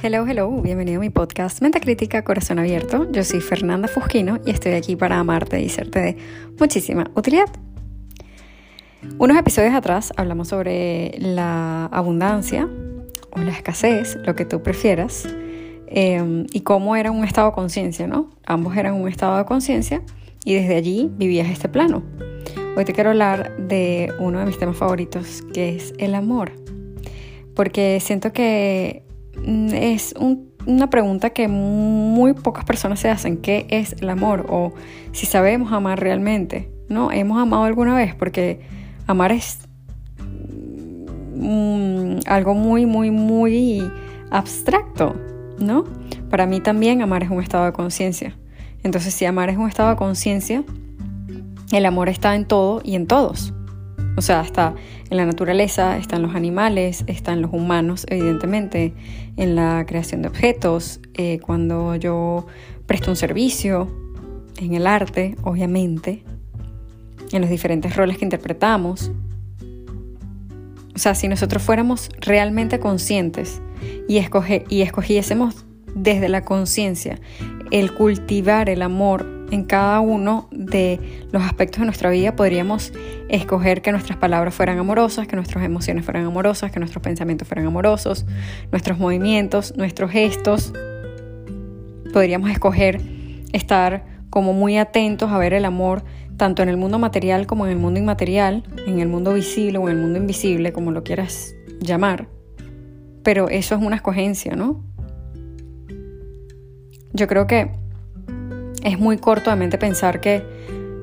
Hello, 0.00 0.24
hello, 0.28 0.48
bienvenido 0.62 0.98
a 0.98 1.00
mi 1.00 1.10
podcast 1.10 1.60
Mente 1.60 1.80
Crítica 1.80 2.22
Corazón 2.22 2.60
Abierto. 2.60 3.10
Yo 3.10 3.24
soy 3.24 3.40
Fernanda 3.40 3.88
Fusquino 3.88 4.38
y 4.46 4.52
estoy 4.52 4.74
aquí 4.74 4.94
para 4.94 5.18
amarte 5.18 5.60
y 5.60 5.68
serte 5.68 5.98
de 5.98 6.16
muchísima 6.56 7.10
utilidad. 7.16 7.48
Unos 9.18 9.36
episodios 9.36 9.74
atrás 9.74 10.12
hablamos 10.16 10.46
sobre 10.46 11.16
la 11.18 11.86
abundancia 11.86 12.68
o 13.32 13.40
la 13.40 13.50
escasez, 13.50 14.16
lo 14.24 14.36
que 14.36 14.44
tú 14.44 14.62
prefieras, 14.62 15.26
em, 15.88 16.46
y 16.52 16.60
cómo 16.60 16.94
era 16.94 17.10
un 17.10 17.24
estado 17.24 17.48
de 17.48 17.54
conciencia, 17.54 18.06
¿no? 18.06 18.30
Ambos 18.46 18.76
eran 18.76 18.94
un 18.94 19.08
estado 19.08 19.36
de 19.36 19.46
conciencia 19.46 20.02
y 20.44 20.54
desde 20.54 20.76
allí 20.76 21.10
vivías 21.16 21.48
este 21.50 21.68
plano. 21.68 22.04
Hoy 22.76 22.84
te 22.84 22.92
quiero 22.92 23.10
hablar 23.10 23.56
de 23.56 24.12
uno 24.20 24.38
de 24.38 24.46
mis 24.46 24.58
temas 24.58 24.76
favoritos, 24.76 25.42
que 25.52 25.74
es 25.74 25.92
el 25.98 26.14
amor. 26.14 26.52
Porque 27.56 27.98
siento 28.00 28.32
que 28.32 29.07
mm, 29.46 29.74
es 29.74 30.14
una 30.66 30.90
pregunta 30.90 31.30
que 31.30 31.48
muy 31.48 32.34
pocas 32.34 32.64
personas 32.64 33.00
se 33.00 33.08
hacen. 33.08 33.38
¿Qué 33.38 33.66
es 33.70 33.94
el 34.00 34.08
amor? 34.10 34.46
O 34.48 34.74
si 35.12 35.26
sabemos 35.26 35.72
amar 35.72 36.00
realmente. 36.00 36.70
¿No? 36.88 37.12
¿Hemos 37.12 37.38
amado 37.38 37.64
alguna 37.64 37.94
vez? 37.94 38.14
Porque 38.14 38.60
amar 39.06 39.32
es 39.32 39.58
mm, 41.34 42.20
algo 42.26 42.54
muy, 42.54 42.86
muy, 42.86 43.10
muy 43.10 43.82
abstracto, 44.30 45.14
¿no? 45.58 45.84
Para 46.30 46.46
mí 46.46 46.60
también 46.60 47.02
amar 47.02 47.22
es 47.22 47.30
un 47.30 47.42
estado 47.42 47.66
de 47.66 47.72
conciencia. 47.72 48.36
Entonces, 48.82 49.12
si 49.14 49.24
amar 49.24 49.50
es 49.50 49.58
un 49.58 49.68
estado 49.68 49.90
de 49.90 49.96
conciencia, 49.96 50.64
el 51.72 51.84
amor 51.84 52.08
está 52.08 52.34
en 52.34 52.46
todo 52.46 52.80
y 52.84 52.94
en 52.94 53.06
todos. 53.06 53.52
O 54.18 54.20
sea, 54.20 54.40
está 54.40 54.74
en 55.10 55.16
la 55.16 55.26
naturaleza, 55.26 55.96
está 55.96 56.16
en 56.16 56.22
los 56.22 56.34
animales, 56.34 57.04
está 57.06 57.32
en 57.32 57.40
los 57.40 57.52
humanos, 57.52 58.04
evidentemente, 58.08 58.92
en 59.36 59.54
la 59.54 59.84
creación 59.86 60.22
de 60.22 60.28
objetos, 60.28 60.98
eh, 61.14 61.38
cuando 61.38 61.94
yo 61.94 62.44
presto 62.86 63.12
un 63.12 63.16
servicio, 63.16 63.88
en 64.58 64.74
el 64.74 64.88
arte, 64.88 65.36
obviamente, 65.44 66.24
en 67.30 67.42
los 67.42 67.48
diferentes 67.48 67.94
roles 67.94 68.18
que 68.18 68.24
interpretamos. 68.24 69.12
O 70.96 70.98
sea, 70.98 71.14
si 71.14 71.28
nosotros 71.28 71.62
fuéramos 71.62 72.08
realmente 72.20 72.80
conscientes 72.80 73.62
y, 74.08 74.18
y 74.68 74.82
escogiésemos 74.82 75.64
desde 75.94 76.28
la 76.28 76.44
conciencia 76.44 77.20
el 77.70 77.94
cultivar 77.94 78.68
el 78.68 78.82
amor 78.82 79.37
en 79.50 79.64
cada 79.64 80.00
uno 80.00 80.48
de 80.50 81.26
los 81.32 81.42
aspectos 81.42 81.80
de 81.80 81.86
nuestra 81.86 82.10
vida, 82.10 82.36
podríamos 82.36 82.92
escoger 83.28 83.82
que 83.82 83.92
nuestras 83.92 84.18
palabras 84.18 84.54
fueran 84.54 84.78
amorosas, 84.78 85.26
que 85.26 85.36
nuestras 85.36 85.64
emociones 85.64 86.04
fueran 86.04 86.24
amorosas, 86.24 86.70
que 86.70 86.78
nuestros 86.78 87.02
pensamientos 87.02 87.48
fueran 87.48 87.66
amorosos, 87.66 88.26
nuestros 88.70 88.98
movimientos, 88.98 89.74
nuestros 89.76 90.10
gestos. 90.10 90.72
Podríamos 92.12 92.50
escoger 92.50 93.00
estar 93.52 94.04
como 94.30 94.52
muy 94.52 94.78
atentos 94.78 95.30
a 95.30 95.38
ver 95.38 95.54
el 95.54 95.64
amor 95.64 96.02
tanto 96.36 96.62
en 96.62 96.68
el 96.68 96.76
mundo 96.76 96.98
material 96.98 97.46
como 97.46 97.66
en 97.66 97.72
el 97.72 97.78
mundo 97.78 97.98
inmaterial, 97.98 98.62
en 98.86 99.00
el 99.00 99.08
mundo 99.08 99.34
visible 99.34 99.78
o 99.78 99.88
en 99.88 99.96
el 99.96 100.02
mundo 100.02 100.18
invisible, 100.18 100.72
como 100.72 100.92
lo 100.92 101.02
quieras 101.02 101.54
llamar. 101.80 102.28
Pero 103.22 103.48
eso 103.48 103.74
es 103.74 103.82
una 103.82 103.96
escogencia, 103.96 104.54
¿no? 104.54 104.84
Yo 107.12 107.26
creo 107.26 107.46
que 107.46 107.72
es 108.82 108.98
muy 108.98 109.18
corto 109.18 109.50
de 109.50 109.56
mente 109.56 109.78
pensar 109.78 110.20
que 110.20 110.42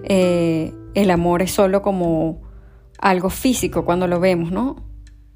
eh, 0.03 0.73
el 0.93 1.11
amor 1.11 1.41
es 1.41 1.51
solo 1.51 1.81
como 1.81 2.41
algo 2.99 3.29
físico 3.29 3.85
cuando 3.85 4.07
lo 4.07 4.19
vemos, 4.19 4.51
¿no? 4.51 4.77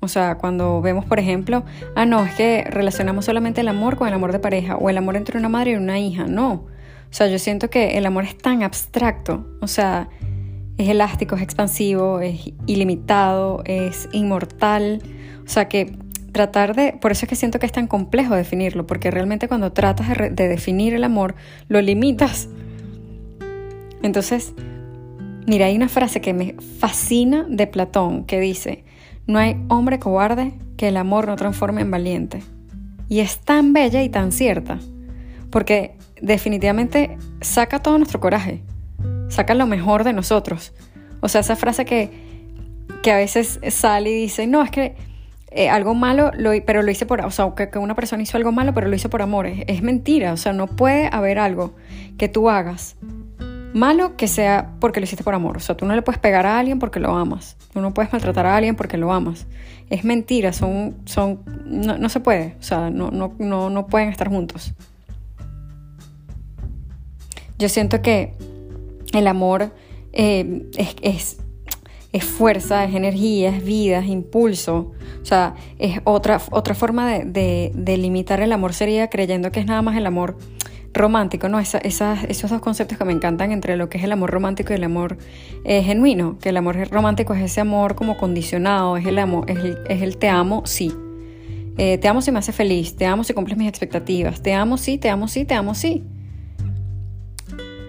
O 0.01 0.07
sea, 0.07 0.37
cuando 0.37 0.81
vemos, 0.81 1.05
por 1.05 1.19
ejemplo, 1.19 1.65
ah, 1.95 2.05
no, 2.05 2.25
es 2.25 2.33
que 2.35 2.63
relacionamos 2.69 3.25
solamente 3.25 3.61
el 3.61 3.67
amor 3.67 3.97
con 3.97 4.07
el 4.07 4.13
amor 4.13 4.31
de 4.31 4.39
pareja 4.39 4.77
o 4.77 4.89
el 4.89 4.97
amor 4.97 5.17
entre 5.17 5.37
una 5.37 5.49
madre 5.49 5.71
y 5.71 5.75
una 5.75 5.99
hija, 5.99 6.25
no. 6.25 6.53
O 6.53 7.11
sea, 7.13 7.27
yo 7.27 7.37
siento 7.39 7.69
que 7.69 7.97
el 7.97 8.05
amor 8.05 8.23
es 8.23 8.37
tan 8.37 8.63
abstracto, 8.63 9.45
o 9.61 9.67
sea, 9.67 10.07
es 10.77 10.87
elástico, 10.87 11.35
es 11.35 11.41
expansivo, 11.41 12.21
es 12.21 12.53
ilimitado, 12.65 13.61
es 13.65 14.07
inmortal, 14.13 15.01
o 15.43 15.49
sea 15.49 15.67
que 15.67 15.97
tratar 16.31 16.75
de, 16.75 16.93
por 16.93 17.11
eso 17.11 17.25
es 17.25 17.29
que 17.29 17.35
siento 17.35 17.59
que 17.59 17.65
es 17.65 17.71
tan 17.71 17.87
complejo 17.87 18.35
definirlo, 18.35 18.85
porque 18.87 19.11
realmente 19.11 19.47
cuando 19.47 19.71
tratas 19.71 20.09
de, 20.09 20.29
de 20.29 20.47
definir 20.47 20.93
el 20.93 21.03
amor, 21.03 21.35
lo 21.67 21.81
limitas. 21.81 22.49
Entonces, 24.01 24.53
mira, 25.45 25.65
hay 25.65 25.75
una 25.75 25.89
frase 25.89 26.21
que 26.21 26.33
me 26.33 26.55
fascina 26.79 27.45
de 27.49 27.67
Platón 27.67 28.25
que 28.25 28.39
dice, 28.39 28.83
no 29.27 29.39
hay 29.39 29.57
hombre 29.67 29.99
cobarde 29.99 30.53
que 30.77 30.87
el 30.87 30.97
amor 30.97 31.27
no 31.27 31.35
transforme 31.35 31.81
en 31.81 31.91
valiente. 31.91 32.41
Y 33.09 33.19
es 33.19 33.39
tan 33.39 33.73
bella 33.73 34.03
y 34.03 34.09
tan 34.09 34.31
cierta, 34.31 34.79
porque 35.49 35.95
definitivamente 36.21 37.17
saca 37.41 37.79
todo 37.79 37.97
nuestro 37.97 38.19
coraje, 38.19 38.61
saca 39.29 39.55
lo 39.55 39.65
mejor 39.65 40.03
de 40.03 40.13
nosotros. 40.13 40.73
O 41.21 41.27
sea, 41.27 41.41
esa 41.41 41.55
frase 41.55 41.85
que, 41.85 42.09
que 43.01 43.11
a 43.11 43.17
veces 43.17 43.59
sale 43.69 44.11
y 44.11 44.15
dice, 44.15 44.47
no, 44.47 44.61
es 44.61 44.71
que 44.71 44.95
eh, 45.51 45.69
algo 45.69 45.95
malo, 45.95 46.31
lo, 46.35 46.51
pero 46.65 46.83
lo 46.83 46.91
hice 46.91 47.05
por, 47.05 47.21
o 47.25 47.31
sea, 47.31 47.53
que, 47.55 47.77
una 47.79 47.95
persona 47.95 48.21
hizo 48.21 48.37
algo 48.37 48.51
malo, 48.51 48.73
pero 48.73 48.87
lo 48.87 48.95
hizo 48.95 49.09
por 49.09 49.21
amor. 49.21 49.47
Es, 49.47 49.81
mentira, 49.81 50.33
o 50.33 50.37
sea, 50.37 50.53
no 50.53 50.67
puede 50.67 51.09
haber 51.11 51.39
algo 51.39 51.75
que 52.17 52.27
tú 52.27 52.49
hagas 52.49 52.95
malo 53.73 54.17
que 54.17 54.27
sea 54.27 54.71
porque 54.79 54.99
lo 54.99 55.05
hiciste 55.05 55.23
por 55.23 55.33
amor. 55.33 55.57
O 55.57 55.59
sea, 55.59 55.75
tú 55.75 55.85
no 55.85 55.95
le 55.95 56.01
puedes 56.01 56.19
pegar 56.19 56.45
a 56.45 56.59
alguien 56.59 56.79
porque 56.79 56.99
lo 56.99 57.15
amas. 57.15 57.57
Tú 57.73 57.81
no 57.81 57.93
puedes 57.93 58.11
maltratar 58.11 58.45
a 58.45 58.55
alguien 58.55 58.75
porque 58.75 58.97
lo 58.97 59.11
amas. 59.11 59.47
Es 59.89 60.03
mentira, 60.03 60.53
son, 60.53 60.97
son, 61.05 61.41
no, 61.65 61.97
no 61.97 62.09
se 62.09 62.19
puede, 62.19 62.55
o 62.59 62.63
sea, 62.63 62.91
no, 62.91 63.09
no, 63.09 63.33
no, 63.39 63.71
no 63.71 63.87
pueden 63.87 64.09
estar 64.09 64.29
juntos. 64.29 64.73
Yo 67.57 67.69
siento 67.69 68.01
que 68.01 68.35
el 69.13 69.27
amor 69.27 69.73
eh, 70.13 70.67
es, 71.01 71.39
fuerza, 72.23 72.85
es 72.85 72.95
energía, 72.95 73.49
es 73.49 73.63
vida, 73.63 73.99
es 73.99 74.07
impulso. 74.07 74.91
O 75.21 75.25
sea, 75.25 75.55
es 75.77 75.99
otra, 76.05 76.41
otra 76.51 76.73
forma 76.73 77.19
de, 77.19 77.97
limitar 77.97 78.41
el 78.41 78.51
amor 78.51 78.73
sería 78.73 79.09
creyendo 79.09 79.51
que 79.51 79.59
es 79.59 79.65
nada 79.65 79.81
más 79.81 79.95
el 79.95 80.05
amor 80.05 80.37
romántico, 80.91 81.49
¿no? 81.49 81.59
Esos 81.59 82.49
dos 82.49 82.61
conceptos 82.61 82.97
que 82.97 83.05
me 83.05 83.13
encantan 83.13 83.51
entre 83.51 83.77
lo 83.77 83.89
que 83.89 83.99
es 83.99 84.03
el 84.03 84.11
amor 84.11 84.31
romántico 84.31 84.73
y 84.73 84.77
el 84.77 84.83
amor 84.83 85.17
eh, 85.65 85.83
genuino. 85.83 86.39
Que 86.39 86.49
el 86.49 86.57
amor 86.57 86.89
romántico 86.89 87.33
es 87.35 87.43
ese 87.43 87.61
amor 87.61 87.93
como 87.93 88.17
condicionado, 88.17 88.97
es 88.97 89.05
el 89.05 89.19
amor, 89.19 89.49
es 89.49 89.59
el, 89.59 89.77
es 89.87 90.01
el 90.01 90.17
te 90.17 90.29
amo, 90.29 90.63
sí. 90.65 90.91
Eh, 91.77 91.97
te 91.99 92.07
amo 92.07 92.21
si 92.21 92.31
me 92.31 92.39
hace 92.39 92.51
feliz, 92.51 92.95
te 92.95 93.05
amo 93.05 93.23
si 93.23 93.33
cumples 93.33 93.57
mis 93.57 93.69
expectativas, 93.69 94.41
te 94.41 94.53
amo 94.53 94.77
sí, 94.77 94.97
te 94.97 95.09
amo 95.09 95.27
sí, 95.27 95.45
te 95.45 95.53
amo 95.53 95.75
sí. 95.75 96.03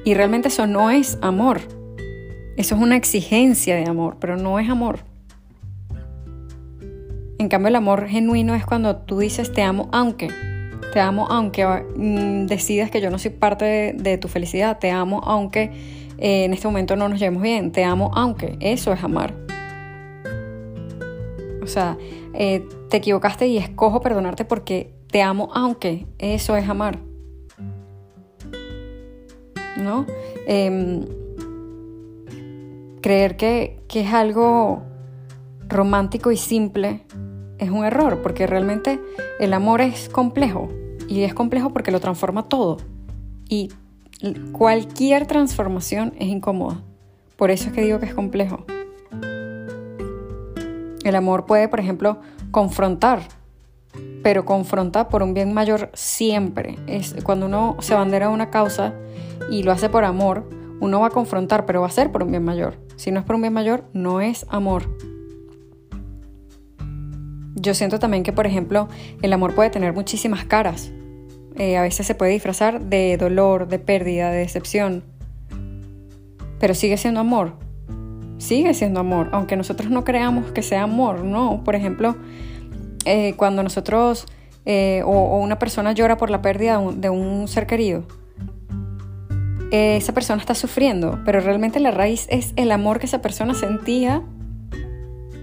Y 0.04 0.14
realmente 0.14 0.48
eso 0.48 0.66
no 0.66 0.90
es 0.90 1.18
amor. 1.22 1.79
Eso 2.56 2.74
es 2.74 2.80
una 2.80 2.96
exigencia 2.96 3.76
de 3.76 3.88
amor, 3.88 4.16
pero 4.20 4.36
no 4.36 4.58
es 4.58 4.68
amor. 4.68 5.00
En 7.38 7.48
cambio, 7.48 7.68
el 7.68 7.76
amor 7.76 8.06
genuino 8.06 8.54
es 8.54 8.66
cuando 8.66 8.96
tú 8.96 9.18
dices 9.18 9.52
te 9.52 9.62
amo 9.62 9.88
aunque. 9.92 10.28
Te 10.92 11.00
amo 11.00 11.26
aunque 11.30 11.64
mm, 11.64 12.46
decidas 12.46 12.90
que 12.90 13.00
yo 13.00 13.10
no 13.10 13.18
soy 13.18 13.30
parte 13.30 13.94
de, 13.96 14.18
tu 14.18 14.28
felicidad. 14.28 14.78
Te 14.78 14.90
amo 14.90 15.20
aunque 15.24 15.70
eh, 16.18 16.44
en 16.44 16.52
este 16.52 16.66
momento 16.66 16.96
no 16.96 17.08
nos 17.08 17.18
llevemos 17.18 17.42
bien. 17.42 17.72
Te 17.72 17.84
amo 17.84 18.10
aunque. 18.14 18.56
Eso 18.60 18.92
es 18.92 19.02
amar. 19.02 19.34
O 21.62 21.66
sea, 21.66 21.96
eh, 22.34 22.66
te 22.90 22.98
equivocaste 22.98 23.46
y 23.46 23.56
escojo 23.56 24.00
perdonarte 24.00 24.44
porque 24.44 24.92
te 25.10 25.22
amo 25.22 25.50
aunque. 25.54 26.06
Eso 26.18 26.56
es 26.56 26.68
amar. 26.68 26.98
¿no? 29.80 30.06
Em, 30.46 31.06
creer 33.00 33.36
que, 33.36 33.80
que 33.88 34.00
es 34.00 34.12
algo 34.12 34.82
romántico 35.68 36.30
y 36.32 36.36
simple 36.36 37.04
es 37.58 37.70
un 37.70 37.84
error, 37.84 38.20
porque 38.22 38.46
realmente 38.46 39.00
el 39.38 39.52
amor 39.52 39.80
es 39.80 40.08
complejo 40.08 40.68
y 41.08 41.22
es 41.22 41.34
complejo 41.34 41.72
porque 41.72 41.90
lo 41.90 42.00
transforma 42.00 42.48
todo. 42.48 42.78
Y 43.48 43.70
cualquier 44.52 45.26
transformación 45.26 46.12
es 46.18 46.28
incómoda. 46.28 46.82
Por 47.36 47.50
eso 47.50 47.68
es 47.68 47.72
que 47.72 47.82
digo 47.82 48.00
que 48.00 48.06
es 48.06 48.14
complejo. 48.14 48.64
El 51.04 51.16
amor 51.16 51.46
puede, 51.46 51.68
por 51.68 51.80
ejemplo, 51.80 52.18
confrontar, 52.50 53.22
pero 54.22 54.44
confronta 54.44 55.08
por 55.08 55.22
un 55.22 55.34
bien 55.34 55.52
mayor 55.54 55.90
siempre. 55.94 56.78
Es 56.86 57.14
cuando 57.24 57.46
uno 57.46 57.76
se 57.80 57.94
bandera 57.94 58.28
una 58.28 58.50
causa 58.50 58.94
y 59.50 59.62
lo 59.62 59.72
hace 59.72 59.88
por 59.88 60.04
amor, 60.04 60.48
uno 60.80 61.00
va 61.00 61.08
a 61.08 61.10
confrontar, 61.10 61.66
pero 61.66 61.80
va 61.80 61.86
a 61.86 61.90
ser 61.90 62.10
por 62.10 62.22
un 62.22 62.30
bien 62.30 62.44
mayor. 62.44 62.78
Si 62.96 63.10
no 63.10 63.20
es 63.20 63.26
por 63.26 63.36
un 63.36 63.42
bien 63.42 63.52
mayor, 63.52 63.84
no 63.92 64.20
es 64.20 64.46
amor. 64.48 64.88
Yo 67.54 67.74
siento 67.74 67.98
también 67.98 68.22
que, 68.22 68.32
por 68.32 68.46
ejemplo, 68.46 68.88
el 69.22 69.32
amor 69.32 69.54
puede 69.54 69.70
tener 69.70 69.92
muchísimas 69.92 70.44
caras. 70.44 70.90
Eh, 71.56 71.76
a 71.76 71.82
veces 71.82 72.06
se 72.06 72.14
puede 72.14 72.32
disfrazar 72.32 72.80
de 72.80 73.16
dolor, 73.18 73.68
de 73.68 73.78
pérdida, 73.78 74.30
de 74.30 74.38
decepción. 74.38 75.04
Pero 76.58 76.74
sigue 76.74 76.96
siendo 76.96 77.20
amor. 77.20 77.54
Sigue 78.38 78.72
siendo 78.72 79.00
amor. 79.00 79.28
Aunque 79.32 79.56
nosotros 79.56 79.90
no 79.90 80.04
creamos 80.04 80.52
que 80.52 80.62
sea 80.62 80.84
amor, 80.84 81.24
no. 81.24 81.62
Por 81.64 81.74
ejemplo, 81.74 82.16
eh, 83.04 83.34
cuando 83.36 83.62
nosotros 83.62 84.26
eh, 84.66 85.02
o, 85.04 85.38
una 85.38 85.58
persona 85.58 85.92
llora 85.92 86.16
por 86.16 86.30
la 86.30 86.42
pérdida 86.42 86.80
de 86.94 87.10
un, 87.10 87.48
ser 87.48 87.66
querido, 87.66 88.04
esa 89.70 90.12
persona 90.12 90.40
está 90.40 90.54
sufriendo, 90.54 91.20
pero 91.24 91.40
realmente 91.40 91.80
la 91.80 91.90
raíz 91.90 92.26
es 92.28 92.52
el 92.56 92.72
amor 92.72 92.98
que 92.98 93.06
esa 93.06 93.22
persona 93.22 93.54
sentía 93.54 94.22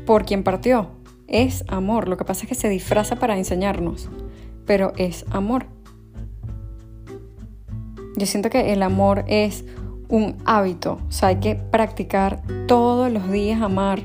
por 0.05 0.25
quien 0.25 0.43
partió. 0.43 0.91
Es 1.27 1.63
amor, 1.67 2.07
lo 2.07 2.17
que 2.17 2.25
pasa 2.25 2.43
es 2.43 2.49
que 2.49 2.55
se 2.55 2.69
disfraza 2.69 3.17
para 3.17 3.37
enseñarnos, 3.37 4.09
pero 4.65 4.93
es 4.97 5.25
amor. 5.31 5.65
Yo 8.15 8.25
siento 8.25 8.49
que 8.49 8.73
el 8.73 8.81
amor 8.83 9.25
es 9.27 9.63
un 10.09 10.37
hábito, 10.45 10.99
o 11.07 11.11
sea, 11.11 11.29
hay 11.29 11.35
que 11.37 11.55
practicar 11.55 12.41
todos 12.67 13.11
los 13.11 13.29
días 13.31 13.61
amar. 13.61 14.01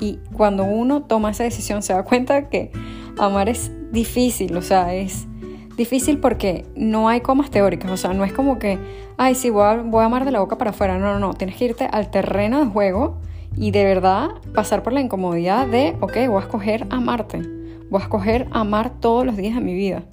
Y 0.00 0.18
cuando 0.32 0.64
uno 0.64 1.02
toma 1.02 1.30
esa 1.30 1.44
decisión 1.44 1.82
se 1.82 1.92
da 1.92 2.02
cuenta 2.02 2.48
que 2.48 2.72
amar 3.18 3.48
es 3.48 3.70
difícil, 3.92 4.56
o 4.56 4.62
sea, 4.62 4.94
es 4.94 5.26
difícil 5.82 6.18
porque 6.18 6.64
no 6.76 7.08
hay 7.08 7.20
comas 7.20 7.50
teóricas, 7.50 7.90
o 7.90 7.96
sea, 7.96 8.12
no 8.14 8.24
es 8.24 8.32
como 8.32 8.58
que, 8.58 8.78
ay, 9.16 9.34
sí, 9.34 9.50
voy 9.50 9.64
a, 9.64 9.76
voy 9.76 10.02
a 10.02 10.06
amar 10.06 10.24
de 10.24 10.30
la 10.30 10.40
boca 10.40 10.56
para 10.58 10.70
afuera, 10.70 10.98
no, 10.98 11.12
no, 11.12 11.18
no, 11.18 11.34
tienes 11.34 11.56
que 11.56 11.64
irte 11.66 11.84
al 11.90 12.10
terreno 12.10 12.64
de 12.64 12.66
juego 12.70 13.18
y 13.56 13.70
de 13.70 13.84
verdad 13.84 14.30
pasar 14.54 14.82
por 14.82 14.92
la 14.92 15.00
incomodidad 15.00 15.66
de, 15.66 15.96
ok, 16.00 16.14
voy 16.28 16.36
a 16.36 16.40
escoger 16.40 16.86
amarte, 16.90 17.42
voy 17.90 18.00
a 18.00 18.04
escoger 18.04 18.46
amar 18.52 19.00
todos 19.00 19.26
los 19.26 19.36
días 19.36 19.54
de 19.54 19.60
mi 19.60 19.74
vida. 19.74 20.04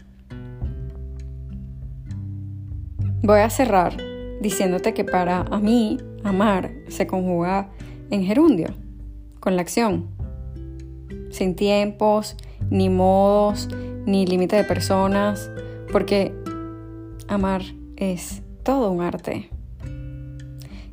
Voy 3.22 3.40
a 3.40 3.50
cerrar 3.50 3.98
diciéndote 4.42 4.94
que 4.94 5.04
para 5.04 5.42
a 5.42 5.60
mí 5.60 5.98
amar 6.24 6.72
se 6.88 7.06
conjuga 7.06 7.70
en 8.10 8.24
gerundio, 8.24 8.70
con 9.40 9.56
la 9.56 9.62
acción, 9.62 10.08
sin 11.30 11.56
tiempos, 11.56 12.36
ni 12.70 12.90
modos, 12.90 13.70
ni 14.06 14.26
límite 14.26 14.56
de 14.56 14.64
personas, 14.64 15.50
porque 15.92 16.34
amar 17.28 17.62
es 17.96 18.42
todo 18.64 18.92
un 18.92 19.02
arte. 19.02 19.50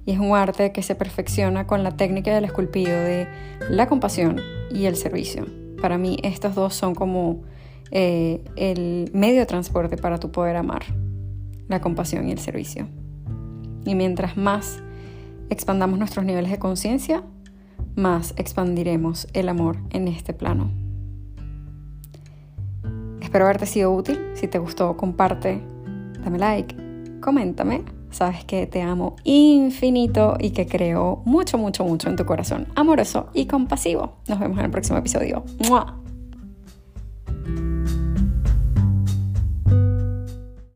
Y 0.04 0.12
es 0.12 0.18
un 0.18 0.36
arte 0.36 0.70
que 0.72 0.82
se 0.82 0.94
perfecciona 0.94 1.66
con 1.66 1.82
la 1.82 1.96
técnica 1.96 2.34
del 2.34 2.44
esculpido 2.44 2.92
de 2.92 3.26
la 3.68 3.88
compasión 3.88 4.40
y 4.70 4.84
el 4.86 4.96
servicio. 4.96 5.46
Para 5.80 5.98
mí 5.98 6.18
estos 6.22 6.54
dos 6.54 6.74
son 6.74 6.94
como 6.94 7.42
eh, 7.90 8.42
el 8.56 9.10
medio 9.12 9.40
de 9.40 9.46
transporte 9.46 9.96
para 9.96 10.18
tu 10.18 10.30
poder 10.30 10.56
amar, 10.56 10.84
la 11.68 11.80
compasión 11.80 12.28
y 12.28 12.32
el 12.32 12.38
servicio. 12.38 12.88
Y 13.84 13.94
mientras 13.94 14.36
más 14.36 14.82
expandamos 15.50 15.98
nuestros 15.98 16.24
niveles 16.24 16.50
de 16.50 16.58
conciencia, 16.58 17.22
más 17.94 18.34
expandiremos 18.36 19.28
el 19.32 19.48
amor 19.48 19.78
en 19.90 20.08
este 20.08 20.32
plano. 20.32 20.85
Espero 23.26 23.46
haberte 23.46 23.66
sido 23.66 23.92
útil. 23.92 24.20
Si 24.34 24.46
te 24.46 24.60
gustó, 24.60 24.96
comparte, 24.96 25.60
dame 26.22 26.38
like, 26.38 26.76
coméntame. 27.20 27.82
Sabes 28.12 28.44
que 28.44 28.68
te 28.68 28.80
amo 28.82 29.16
infinito 29.24 30.36
y 30.38 30.50
que 30.50 30.68
creo 30.68 31.22
mucho, 31.24 31.58
mucho, 31.58 31.84
mucho 31.84 32.08
en 32.08 32.14
tu 32.14 32.24
corazón 32.24 32.68
amoroso 32.76 33.28
y 33.34 33.46
compasivo. 33.46 34.12
Nos 34.28 34.38
vemos 34.38 34.60
en 34.60 34.66
el 34.66 34.70
próximo 34.70 34.98
episodio. 34.98 35.42
¡Mua! 35.68 36.05